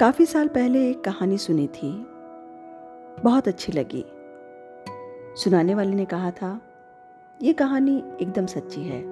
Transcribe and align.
काफ़ी 0.00 0.26
साल 0.26 0.48
पहले 0.48 0.90
एक 0.90 1.04
कहानी 1.04 1.38
सुनी 1.38 1.66
थी। 1.66 2.06
बहुत 3.22 3.48
अच्छी 3.48 3.72
लगी। 3.72 4.04
सुनाने 5.36 5.74
वाले 5.74 5.94
ने 5.94 6.04
कहा 6.04 6.30
था, 6.30 6.60
ये 7.42 7.52
कहानी 7.52 8.02
एकदम 8.20 8.46
सच्ची 8.46 8.80
है। 8.80 9.02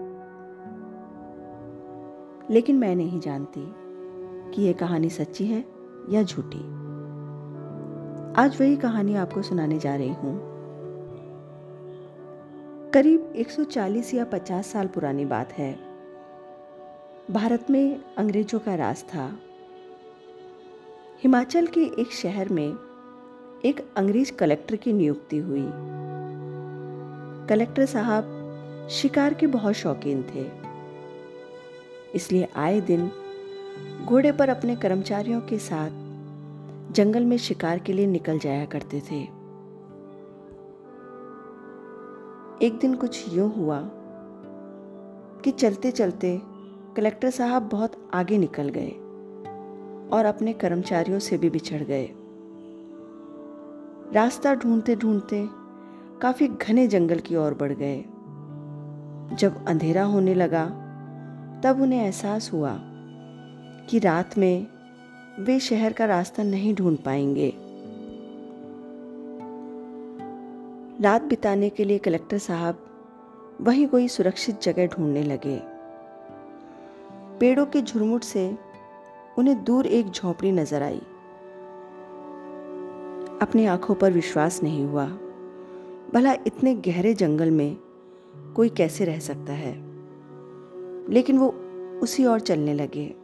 लेकिन 2.51 2.77
मैं 2.79 2.96
नहीं 2.96 3.21
जानती 3.21 3.75
कि 4.51 4.62
यह 4.62 4.73
कहानी 4.73 5.11
सच्ची 5.11 5.46
है 5.46 5.64
या 6.11 6.23
झूठी। 6.23 6.61
आज 8.43 8.57
वही 8.61 8.77
कहानी 8.77 9.15
आपको 9.15 9.43
सुनाने 9.43 9.79
जा 9.79 9.97
रही 9.97 10.12
हूँ। 10.12 10.41
करीब 12.91 13.33
140 13.37 14.15
या 14.15 14.25
50 14.25 14.67
साल 14.67 14.87
पुरानी 14.87 15.25
बात 15.25 15.53
है। 15.53 15.79
भारत 17.31 17.67
में 17.71 18.00
अंग्रेज़ों 18.18 18.58
का 18.58 18.75
राज 18.75 19.03
था। 19.03 19.32
हिमाचल 21.23 21.67
के 21.67 21.81
एक 21.81 22.13
शहर 22.13 22.49
में 22.49 22.77
एक 23.65 23.93
अंग्रेज़ 23.97 24.33
कलेक्टर 24.33 24.77
की 24.77 24.93
नियुक्ति 24.93 25.39
हुई। 25.39 25.65
कलेक्टर 27.49 27.87
साहब 27.87 28.25
शिकार 28.91 29.35
के 29.35 29.46
बहुत 29.46 29.75
शौकीन 29.75 30.23
थे। 30.23 30.51
इसलिए 32.15 32.48
आए 32.56 32.81
दिन 32.81 33.11
घोड़े 34.05 34.33
पर 34.33 34.48
अपने 34.48 34.77
कर्मचारियों 34.77 35.41
के 35.41 35.59
साथ 35.59 35.91
जंगल 36.93 37.25
में 37.25 37.37
शिकार 37.37 37.79
के 37.79 37.93
लिए 37.93 38.07
निकल 38.07 38.39
जाया 38.39 38.65
करते 38.65 39.01
थे। 39.01 39.23
एक 42.67 42.79
दिन 42.81 42.95
कुछ 42.95 43.34
यूँ 43.34 43.55
हुआ 43.55 43.81
कि 45.45 45.51
चलते 45.51 45.91
चलते 45.91 46.43
कलेक्टर 46.97 47.31
साहब 47.31 47.62
बहुत 47.62 48.11
आगे 48.15 48.39
निकल 48.39 48.69
गए। 48.69 48.93
और 50.12 50.25
अपने 50.25 50.53
कर्मचारियों 50.53 51.19
से 51.19 51.39
भी 51.39 51.50
बिछड़ 51.50 51.83
गए। 51.83 52.11
रास्ता 54.12 54.55
ढूंढते 54.55 54.97
ढूंढते 54.97 55.48
काफ़ी 56.22 56.48
घने 56.48 56.86
जंगल 56.86 57.19
की 57.19 57.36
ओर 57.36 57.55
बढ़ 57.55 57.72
गए। 57.72 58.05
जब 59.36 59.64
अंधेरा 59.66 60.05
होने 60.05 60.34
लगा, 60.34 60.66
तब 61.64 61.81
उन्हें 61.81 62.05
एहसास 62.05 62.53
हुआ 62.53 62.78
कि 63.91 63.98
रात 63.98 64.38
में 64.38 64.66
वे 65.41 65.61
शहर 65.61 65.92
का 65.92 66.05
रास्ता 66.05 66.42
नहीं 66.42 66.75
ढूंढ 66.75 66.98
पाएँगे। 66.98 67.55
रात 71.00 71.22
बिताने 71.22 71.69
के 71.69 71.84
लिए 71.84 71.98
कलेक्टर 71.98 72.38
साहब 72.38 72.86
वहीं 73.61 73.86
कोई 73.86 74.08
सुरक्षित 74.08 74.61
जगह 74.62 74.86
ढूँढने 74.86 75.22
लगे। 75.22 75.61
पेड़ों 77.38 77.66
के 77.66 77.83
झुरमुट 77.83 78.22
से 78.22 78.70
उन्हें 79.41 79.65
दूर 79.65 79.87
एक 79.87 80.11
झोपड़ी 80.11 80.53
नज़र 80.53 80.83
आई। 80.83 80.99
अपनी 83.43 83.67
आँखों 83.67 83.95
पर 83.95 84.13
विश्वास 84.13 84.63
नहीं 84.63 84.85
हुआ। 84.85 85.07
भला 86.15 86.33
इतने 86.33 86.75
गहरे 86.75 87.15
जंगल 87.15 87.51
में 87.51 87.77
कोई 88.57 88.69
कैसे 88.69 89.05
रह 89.05 89.19
सकता 89.19 89.53
है? 89.53 89.73
लेकिन 91.11 91.39
वो 91.39 91.49
उसी 92.03 92.27
ओर 92.27 92.41
चलने 92.41 92.75
लगे। 92.75 93.15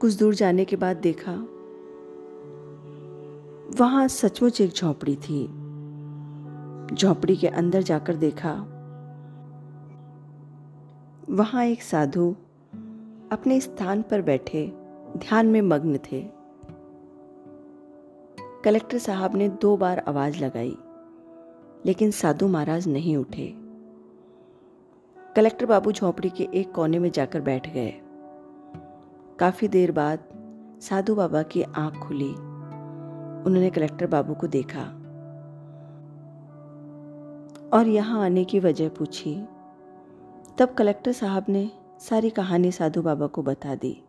कुछ 0.00 0.12
दूर 0.12 0.34
जाने 0.34 0.64
के 0.64 0.76
बाद 0.76 0.96
देखा, 0.96 1.32
वहाँ 3.78 4.08
सचमुच 4.08 4.60
एक 4.60 4.70
झोपड़ी 4.70 5.16
थी। 5.16 5.46
झोपड़ी 6.94 7.36
के 7.36 7.46
अंदर 7.46 7.82
जाकर 7.82 8.16
देखा, 8.16 8.52
वहाँ 11.30 11.64
एक 11.64 11.82
साधु 11.82 12.36
अपने 13.32 13.60
स्थान 13.60 14.02
पर 14.02 14.22
बैठे, 14.22 14.66
ध्यान 15.16 15.46
में 15.46 15.60
मग्न 15.62 15.98
थे। 16.12 16.20
कलेक्टर 18.64 18.98
साहब 18.98 19.36
ने 19.36 19.48
दो 19.48 19.76
बार 19.76 19.98
आवाज़ 20.08 20.44
लगाई, 20.44 20.76
लेकिन 21.86 22.10
साधु 22.10 22.48
महाराज 22.48 22.88
नहीं 22.88 23.16
उठे। 23.16 23.54
कलेक्टर 25.36 25.66
बाबू 25.66 25.92
झोपड़ी 25.92 26.30
के 26.30 26.48
एक 26.54 26.72
कोने 26.72 26.98
में 26.98 27.10
जाकर 27.10 27.40
बैठ 27.40 27.72
गए। 27.74 27.94
काफ़ी 29.38 29.68
देर 29.68 29.92
बाद 29.92 30.18
साधु 30.82 31.14
बाबा 31.14 31.42
की 31.42 31.62
आँख 31.62 31.94
खुली। 31.94 32.32
उन्होंने 33.46 33.70
कलेक्टर 33.70 34.06
बाबू 34.06 34.34
को 34.34 34.46
देखा 34.46 34.84
और 37.72 37.88
यहाँ 37.88 38.24
आने 38.24 38.44
की 38.44 38.60
वजह 38.60 38.88
पूछी। 38.88 39.34
तब 40.58 40.74
कलेक्टर 40.78 41.12
साहब 41.12 41.44
ने 41.48 41.70
सारी 42.00 42.30
कहानी 42.30 42.72
साधु 42.72 43.02
बाबा 43.02 43.26
को 43.26 43.42
बता 43.42 43.74
दी। 43.74 44.02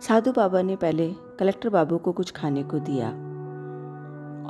साधु 0.00 0.32
बाबा 0.32 0.62
ने 0.62 0.76
पहले 0.76 1.12
कलेक्टर 1.38 1.68
बाबू 1.68 1.98
को 1.98 2.12
कुछ 2.12 2.30
खाने 2.30 2.62
को 2.62 2.78
दिया 2.78 3.08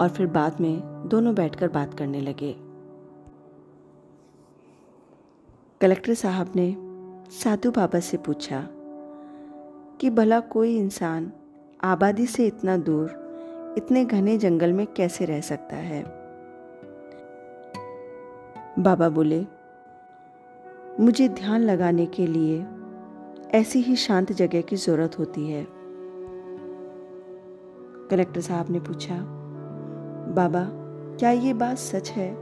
और 0.00 0.08
फिर 0.08 0.26
बाद 0.26 0.60
में 0.60 1.08
दोनों 1.08 1.34
बैठकर 1.34 1.68
बात 1.68 1.94
करने 1.94 2.20
लगे। 2.20 2.56
कलेक्टर 5.80 6.14
साहब 6.14 6.52
ने 6.56 6.76
साधु 7.30 7.70
बाबा 7.70 8.00
से 8.00 8.16
पूछा 8.16 8.68
कि 10.00 10.10
भला 10.10 10.40
कोई 10.40 10.76
इंसान 10.76 11.32
आबादी 11.82 12.26
से 12.26 12.46
इतना 12.46 12.76
दूर, 12.76 13.10
इतने 13.78 14.04
घने 14.04 14.38
जंगल 14.38 14.72
में 14.72 14.86
कैसे 14.86 15.24
रह 15.24 15.40
सकता 15.40 15.76
है? 15.76 16.02
बाबा 18.78 19.08
बोले 19.08 19.46
मुझे 20.98 21.28
ध्यान 21.28 21.60
लगाने 21.60 22.06
के 22.06 22.26
लिए 22.26 22.66
ऐसी 23.50 23.80
ही 23.80 23.96
शांत 23.96 24.32
जगह 24.32 24.60
की 24.60 24.76
ज़रूरत 24.76 25.18
होती 25.18 25.46
है। 25.48 25.66
कलेक्टर 28.10 28.40
साहब 28.40 28.70
ने 28.70 28.80
पूछा, 28.80 29.14
बाबा, 30.34 30.66
क्या 31.18 31.30
ये 31.30 31.54
बात 31.54 31.78
सच 31.78 32.10
है 32.10 32.34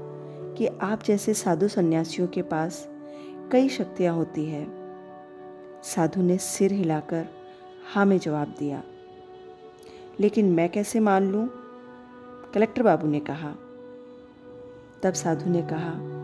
कि 0.54 0.66
आप 0.66 1.02
जैसे 1.02 1.34
साधु 1.34 1.68
सन्यासियों 1.68 2.28
के 2.28 2.42
पास 2.42 2.88
कई 3.52 3.68
शक्तियाँ 3.68 4.14
होती 4.14 4.46
है? 4.46 4.66
साधु 5.84 6.22
ने 6.22 6.38
सिर 6.38 6.72
हिलाकर 6.72 7.26
हाँ 7.94 8.06
में 8.06 8.18
जवाब 8.18 8.54
दिया, 8.58 8.82
लेकिन 10.20 10.52
मैं 10.52 10.68
कैसे 10.68 11.00
मान 11.00 11.30
लूँ? 11.30 11.48
कलेक्टर 12.54 12.82
बाबू 12.82 13.06
ने 13.06 13.20
कहा। 13.20 13.54
तब 15.02 15.12
साधु 15.12 15.50
ने 15.50 15.62
कहा 15.62 16.17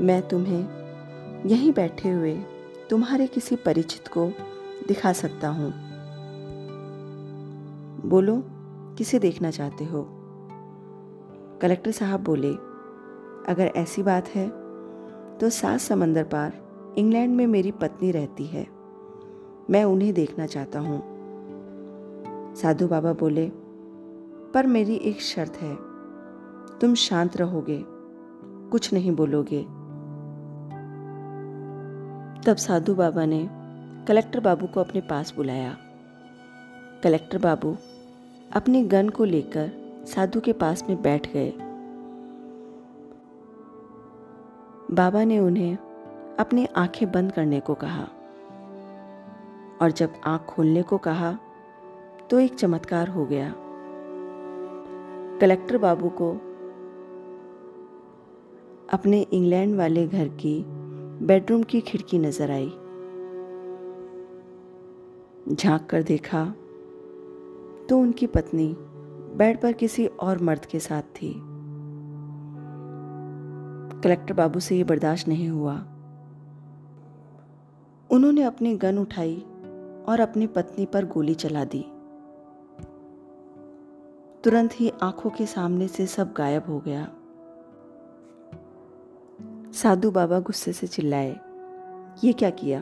मैं 0.00 0.28
तुम्हें 0.28 1.44
यहीं 1.46 1.72
बैठे 1.72 2.10
हुए 2.10 2.34
तुम्हारे 2.90 3.26
किसी 3.26 3.56
परिचित 3.56 4.08
को 4.08 4.26
दिखा 4.88 5.12
सकता 5.12 5.48
हूँ। 5.48 5.72
बोलो, 8.06 8.42
किसे 8.98 9.18
देखना 9.18 9.50
चाहते 9.50 9.84
हो? 9.84 10.06
कलेक्टर 11.62 11.90
साहब 11.90 12.20
बोले, 12.20 12.52
अगर 13.52 13.72
ऐसी 13.76 14.02
बात 14.02 14.28
है 14.28 14.48
तो 15.38 15.50
सात 15.50 15.80
समंदर 15.80 16.24
पार 16.24 16.52
इंग्लैंड 16.98 17.36
में 17.36 17.46
मेरी 17.46 17.70
पत्नी 17.72 18.10
रहती 18.10 18.46
है। 18.46 18.66
मैं 19.70 19.84
उन्हें 19.84 20.14
देखना 20.14 20.46
चाहता 20.46 20.80
हूँ। 20.80 21.02
साधु 22.54 22.88
बाबा 22.88 23.12
बोले, 23.12 23.50
पर 24.54 24.66
मेरी 24.66 24.94
एक 24.94 25.20
शर्त 25.20 25.56
है। 25.56 25.76
तुम 26.78 26.94
शांत 26.94 27.36
रहोगे, 27.36 27.82
कुछ 28.70 28.92
नहीं 28.92 29.16
बोलोगे। 29.16 29.79
तब 32.46 32.56
साधु 32.56 32.94
बाबा 32.94 33.24
ने 33.24 33.48
कलेक्टर 34.08 34.40
बाबू 34.40 34.66
को 34.66 34.80
अपने 34.80 35.00
पास 35.00 35.32
बुलाया। 35.36 35.76
कलेक्टर 37.02 37.38
बाबू 37.38 37.76
अपने 38.52 38.82
गन 38.84 39.08
को 39.08 39.24
लेकर 39.24 39.70
साधु 40.06 40.40
के 40.40 40.52
पास 40.52 40.84
में 40.88 41.02
बैठ 41.02 41.32
गए। 41.32 41.50
बाबा 44.94 45.24
ने 45.24 45.38
उन्हें 45.38 45.76
अपनी 46.38 46.66
आँखें 46.76 47.12
बंद 47.12 47.32
करने 47.32 47.60
को 47.60 47.74
कहा 47.74 48.08
और 49.82 49.90
जब 49.90 50.20
आँख 50.24 50.40
खोलने 50.40 50.82
को 50.82 50.98
कहा 50.98 51.38
तो 52.30 52.38
एक 52.38 52.54
चमत्कार 52.54 53.08
हो 53.08 53.26
गया। 53.26 53.54
कलेक्टर 55.40 55.78
बाबू 55.78 56.08
को 56.08 56.32
अपने 58.92 59.20
इंग्लैंड 59.20 59.76
वाले 59.76 60.06
घर 60.06 60.28
की 60.28 60.79
बेडरूम 61.22 61.62
की 61.62 61.80
खिड़की 61.80 62.18
नज़र 62.18 62.50
आई। 62.50 62.68
झाँक 65.54 65.86
कर 65.90 66.02
देखा 66.02 66.44
तो 67.88 67.98
उनकी 67.98 68.26
पत्नी 68.26 68.74
बेड 69.36 69.60
पर 69.60 69.72
किसी 69.72 70.06
और 70.06 70.42
मर्द 70.42 70.64
के 70.64 70.80
साथ 70.80 71.02
थी। 71.02 71.32
कलेक्टर 74.00 74.34
बाबू 74.34 74.60
से 74.60 74.76
यह 74.76 74.84
बर्दाश्त 74.84 75.28
नहीं 75.28 75.48
हुआ। 75.48 75.74
उन्होंने 78.10 78.42
अपनी 78.42 78.76
गन 78.76 78.98
उठाई 78.98 79.36
और 80.08 80.20
अपनी 80.20 80.46
पत्नी 80.46 80.86
पर 80.86 81.04
गोली 81.04 81.34
चला 81.34 81.64
दी। 81.64 81.84
तुरंत 84.44 84.80
ही 84.80 84.92
आँखों 85.02 85.30
के 85.30 85.46
सामने 85.46 85.88
से 85.88 86.06
सब 86.06 86.32
गायब 86.32 86.62
हो 86.68 86.78
गया। 86.80 87.08
साधु 89.74 90.10
बाबा 90.10 90.40
गुस्से 90.40 90.72
से 90.72 90.86
चिल्लाए, 90.86 91.40
ये 92.24 92.32
क्या 92.32 92.50
किया? 92.50 92.80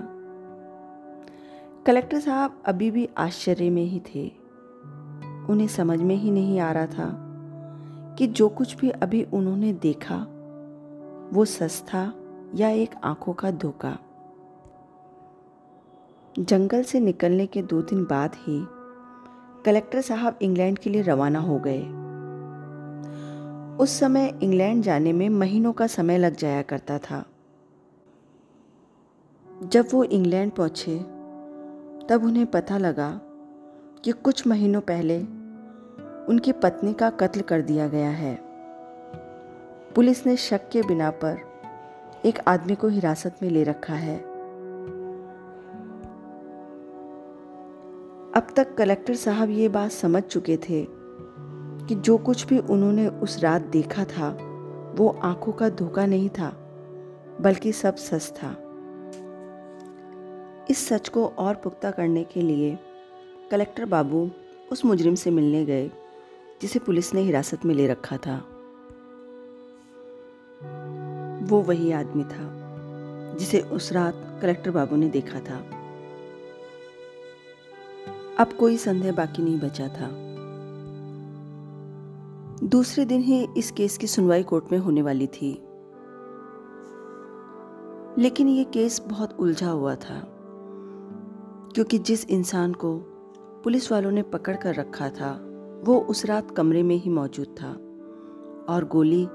कलेक्टर 1.86 2.20
साहब 2.20 2.62
अभी 2.66 2.90
भी 2.90 3.08
आश्चर्य 3.18 3.70
में 3.70 3.84
ही 3.84 4.02
थे। 4.14 4.32
उन्हें 5.50 5.68
समझ 5.68 6.00
में 6.00 6.16
ही 6.16 6.30
नहीं 6.30 6.60
आ 6.60 6.72
रहा 6.72 6.86
था 6.86 7.24
कि 8.18 8.26
जो 8.26 8.48
कुछ 8.48 8.76
भी 8.76 8.90
अभी 8.90 9.22
उन्होंने 9.22 9.72
देखा, 9.72 10.16
वो 11.32 11.44
सच 11.44 11.72
था 11.72 12.14
या 12.54 12.68
एक 12.68 12.90
आँखों 13.04 13.32
का 13.32 13.50
धोखा। 13.50 13.98
जंगल 16.38 16.82
से 16.82 17.00
निकलने 17.00 17.46
के 17.46 17.62
दो 17.62 17.82
दिन 17.82 18.04
बाद 18.04 18.34
ही 18.34 18.66
कलेक्टर 19.64 20.00
साहब 20.00 20.38
इंग्लैंड 20.42 20.78
के 20.78 20.90
लिए 20.90 21.02
रवाना 21.02 21.38
हो 21.38 21.58
गए। 21.58 21.97
उस 23.78 23.98
समय 23.98 24.38
इंग्लैंड 24.42 24.82
जाने 24.82 25.12
में 25.12 25.28
महीनों 25.28 25.72
का 25.72 25.86
समय 25.86 26.18
लग 26.18 26.36
जाया 26.36 26.62
करता 26.62 26.98
था। 26.98 27.26
जब 29.62 29.88
वो 29.92 30.04
इंग्लैंड 30.04 30.52
पहुँचे, 30.52 30.98
तब 32.08 32.20
उन्हें 32.24 32.46
पता 32.46 32.78
लगा 32.78 33.20
कि 34.04 34.12
कुछ 34.12 34.46
महीनों 34.46 34.80
पहले 34.80 35.18
उनकी 36.28 36.52
पत्नी 36.52 36.92
का 36.92 37.10
कत्ल 37.10 37.40
कर 37.40 37.60
दिया 37.62 37.88
गया 37.88 38.10
है। 38.10 38.38
पुलिस 39.94 40.26
ने 40.26 40.36
शक 40.36 40.68
के 40.68 40.82
बिना 40.82 41.10
पर 41.10 41.38
एक 42.24 42.38
आदमी 42.48 42.74
को 42.74 42.88
हिरासत 42.88 43.36
में 43.42 43.50
ले 43.50 43.64
रखा 43.64 43.94
है। 43.94 44.18
अब 48.32 48.46
तक 48.56 48.74
कलेक्टर 48.74 49.14
साहब 49.14 49.50
ये 49.50 49.68
बात 49.68 49.90
समझ 49.90 50.22
चुके 50.22 50.56
थे 50.56 50.97
कि 51.88 51.94
जो 51.94 52.18
कुछ 52.18 52.46
भी 52.46 52.58
उन्होंने 52.58 53.08
उस 53.08 53.38
रात 53.38 53.62
देखा 53.62 54.04
था, 54.04 54.38
वो 54.96 55.08
आँखों 55.22 55.52
का 55.52 55.68
धोखा 55.68 56.06
नहीं 56.06 56.28
था, 56.28 56.48
बल्कि 57.40 57.72
सब 57.72 57.96
सच 57.96 58.32
था। 58.36 58.56
इस 60.70 60.88
सच 60.88 61.08
को 61.08 61.26
और 61.26 61.54
पुख्ता 61.54 61.90
करने 61.90 62.24
के 62.24 62.42
लिए 62.42 62.78
कलेक्टर 63.50 63.84
बाबू 63.84 64.30
उस 64.72 64.84
मुजरिम 64.84 65.14
से 65.14 65.30
मिलने 65.30 65.64
गए, 65.64 65.90
जिसे 66.62 66.78
पुलिस 66.78 67.14
ने 67.14 67.20
हिरासत 67.20 67.64
में 67.64 67.74
ले 67.74 67.86
रखा 67.86 68.16
था। 68.16 68.44
वो 71.44 71.62
वही 71.62 71.92
आदमी 71.92 72.24
था, 72.24 72.54
जिसे 73.36 73.60
उस 73.60 73.92
रात 73.92 74.38
कलेक्टर 74.42 74.70
बाबू 74.70 74.96
ने 74.96 75.08
देखा 75.08 75.40
था। 75.40 75.58
अब 78.38 78.52
कोई 78.52 78.76
संदेह 78.76 79.12
बाकी 79.12 79.42
नहीं 79.42 79.58
बचा 79.58 79.88
था। 79.88 80.27
दूसरे 82.64 83.04
दिन 83.04 83.20
ही 83.20 83.48
इस 83.56 83.70
केस 83.70 83.98
की 83.98 84.06
सुनवाई 84.06 84.42
कोर्ट 84.42 84.64
में 84.72 84.78
होने 84.78 85.02
वाली 85.02 85.26
थी। 85.26 85.62
लेकिन 88.22 88.48
ये 88.48 88.64
केस 88.64 89.02
बहुत 89.08 89.36
उलझा 89.40 89.70
हुआ 89.70 89.94
था, 89.94 90.22
क्योंकि 91.74 91.98
जिस 91.98 92.24
इंसान 92.24 92.72
को 92.72 92.98
पुलिस 93.64 93.92
वालों 93.92 94.10
ने 94.10 94.22
पकड़ 94.22 94.56
कर 94.56 94.74
रखा 94.74 95.08
था, 95.08 95.40
वो 95.84 96.00
उस 96.00 96.24
रात 96.26 96.50
कमरे 96.50 96.82
में 96.82 96.96
ही 96.96 97.10
मौजूद 97.10 97.46
था 97.62 97.70
और 98.74 98.88
गोली 98.92 99.28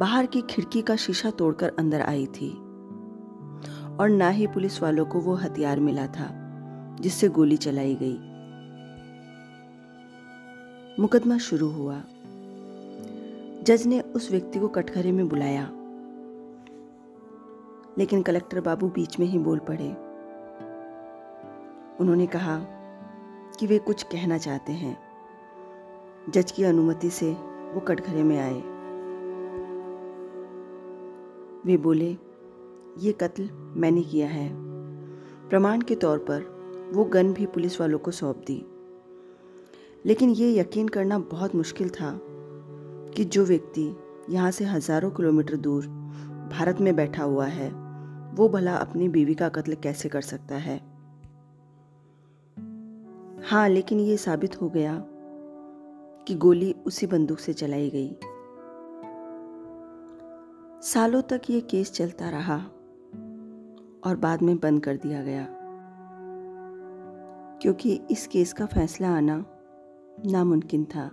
बाहर 0.00 0.26
की 0.26 0.42
खिड़की 0.42 0.82
का 0.82 0.96
शीशा 0.96 1.30
तोड़कर 1.30 1.72
अंदर 1.78 2.00
आई 2.00 2.26
थी 2.26 2.50
और 4.00 4.08
ना 4.08 4.28
ही 4.28 4.46
पुलिस 4.46 4.82
वालों 4.82 5.06
को 5.06 5.20
वो 5.20 5.34
हथियार 5.34 5.80
मिला 5.80 6.06
था, 6.06 6.28
जिससे 7.00 7.28
गोली 7.28 7.56
चलाई 7.56 7.94
गई। 8.02 8.18
मुकदमा 11.02 11.38
शुरू 11.38 11.68
हुआ। 11.68 12.02
जज 13.64 13.86
ने 13.86 14.00
उस 14.00 14.30
व्यक्ति 14.30 14.58
को 14.58 14.68
कटघरे 14.68 15.12
में 15.12 15.28
बुलाया। 15.28 15.64
लेकिन 17.98 18.22
कलेक्टर 18.22 18.60
बाबू 18.60 18.88
बीच 18.88 19.18
में 19.18 19.26
ही 19.26 19.38
बोल 19.38 19.58
पड़े। 19.58 19.88
उन्होंने 22.00 22.26
कहा 22.26 22.58
कि 23.58 23.66
वे 23.66 23.78
कुछ 23.78 24.02
कहना 24.02 24.38
चाहते 24.38 24.72
हैं। 24.72 24.98
जज 26.30 26.50
की 26.50 26.64
अनुमति 26.64 27.10
से 27.10 27.32
वो 27.74 27.80
कटघरे 27.80 28.22
में 28.22 28.38
आए। 28.38 28.60
वे 31.66 31.76
बोले, 31.76 32.16
ये 32.98 33.12
कत्ल 33.12 33.50
मैंने 33.52 34.02
किया 34.02 34.28
है। 34.28 34.52
प्रमाण 35.48 35.80
के 35.80 35.94
तौर 35.94 36.18
पर 36.18 36.40
वो 36.94 37.04
गन 37.04 37.32
भी 37.32 37.46
पुलिस 37.46 37.80
वालों 37.80 37.98
को 37.98 38.10
सौंप 38.10 38.36
दी। 38.36 38.66
लेकिन 40.06 40.30
ये 40.30 40.60
यकीन 40.60 40.88
करना 40.88 41.18
बहुत 41.18 41.54
मुश्किल 41.54 41.90
था 41.90 42.20
कि 43.16 43.24
जो 43.24 43.44
व्यक्ति 43.44 43.96
यहाँ 44.30 44.50
से 44.50 44.64
हज़ारों 44.64 45.10
किलोमीटर 45.10 45.56
दूर 45.56 45.86
भारत 46.52 46.80
में 46.80 46.96
बैठा 46.96 47.22
हुआ 47.22 47.46
है, 47.46 47.70
वो 48.34 48.48
भला 48.48 48.74
अपनी 48.76 49.08
बीवी 49.08 49.34
का 49.34 49.48
कत्ल 49.48 49.74
कैसे 49.74 50.08
कर 50.08 50.20
सकता 50.20 50.54
है? 50.54 50.76
हाँ 53.44 53.68
लेकिन 53.68 54.00
ये 54.00 54.16
साबित 54.16 54.62
हो 54.62 54.68
गया 54.68 55.04
कि 56.28 56.34
गोली 56.34 56.74
उसी 56.86 57.06
बंदूक 57.06 57.38
से 57.38 57.52
चलाई 57.52 57.90
गई। 57.90 58.16
सालों 60.82 61.22
तक 61.22 61.40
ये 61.50 61.60
केस 61.60 61.92
चलता 61.92 62.30
रहा 62.30 62.56
और 64.04 64.16
बाद 64.16 64.42
में 64.42 64.58
बंद 64.58 64.84
कर 64.84 64.96
दिया 64.96 65.22
गया। 65.22 65.46
क्योंकि 67.62 68.00
इस 68.10 68.26
केस 68.26 68.52
का 68.52 68.66
फैसला 68.66 69.08
आना 69.08 69.44
नामुमकिन 70.26 70.84
था। 70.84 71.10